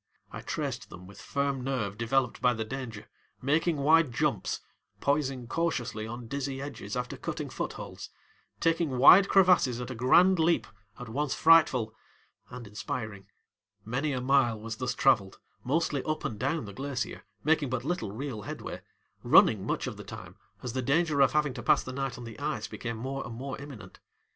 I 0.31 0.41
traced 0.41 0.89
them 0.89 1.05
with 1.05 1.21
firm 1.21 1.63
nerve 1.63 1.95
developed 1.95 2.41
by 2.41 2.55
the 2.55 2.65
danger, 2.65 3.07
making 3.39 3.77
wide 3.77 4.11
jumps, 4.11 4.61
poising 4.99 5.45
cautiously 5.45 6.07
on 6.07 6.25
dizzy 6.27 6.59
edges 6.59 6.95
after 6.97 7.15
cutting 7.15 7.51
footholds, 7.51 8.09
taking 8.59 8.97
wide 8.97 9.29
crevasses 9.29 9.79
at 9.79 9.91
a 9.91 9.93
grand 9.93 10.39
leap 10.39 10.65
at 10.99 11.07
once 11.07 11.35
frightful 11.35 11.93
and 12.49 12.65
inspiring. 12.65 13.27
Many 13.85 14.11
a 14.11 14.21
mile 14.21 14.59
was 14.59 14.77
thus 14.77 14.95
traveled, 14.95 15.37
mostly 15.63 16.01
up 16.03 16.25
and 16.25 16.39
down 16.39 16.65
the 16.65 16.73
glacier, 16.73 17.23
making 17.43 17.69
but 17.69 17.85
little 17.85 18.11
real 18.11 18.41
headway, 18.41 18.81
running 19.21 19.63
much 19.67 19.85
of 19.85 19.97
the 19.97 20.03
time 20.03 20.35
as 20.63 20.73
the 20.73 20.81
danger 20.81 21.21
of 21.21 21.33
having 21.33 21.53
to 21.53 21.61
pass 21.61 21.83
the 21.83 21.93
night 21.93 22.17
on 22.17 22.23
the 22.23 22.39
ice 22.39 22.65
became 22.67 22.97
more 22.97 23.23
and 23.23 23.35
more 23.35 23.55
imminent. 23.61 23.99